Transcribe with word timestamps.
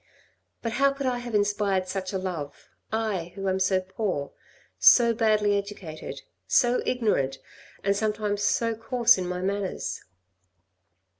But 0.63 0.71
how 0.71 0.91
could 0.93 1.05
I 1.05 1.19
have 1.19 1.35
inspired 1.35 1.87
such 1.87 2.11
a 2.11 2.17
love, 2.17 2.69
I 2.91 3.33
who 3.35 3.47
am 3.47 3.59
so 3.59 3.81
poor, 3.81 4.31
so 4.79 5.13
badly 5.13 5.55
educated, 5.55 6.23
so 6.47 6.81
ignorant, 6.87 7.37
and 7.83 7.95
sometimes 7.95 8.41
so 8.41 8.73
coarse 8.73 9.19
in 9.19 9.27
my 9.27 9.41
manners 9.43 10.01